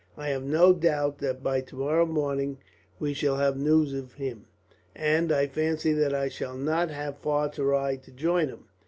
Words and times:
"I 0.17 0.29
have 0.29 0.41
no 0.43 0.73
doubt 0.73 1.19
that 1.19 1.43
by 1.43 1.61
tomorrow 1.61 2.07
morning 2.07 2.57
we 2.99 3.13
shall 3.13 3.35
have 3.35 3.55
news 3.55 3.93
of 3.93 4.13
him, 4.13 4.47
and 4.95 5.31
I 5.31 5.45
fancy 5.45 5.93
that 5.93 6.11
I 6.15 6.27
shall 6.27 6.57
not 6.57 6.89
have 6.89 7.19
far 7.19 7.49
to 7.49 7.63
ride 7.63 8.01
to 8.05 8.11
join 8.11 8.47
him." 8.47 8.65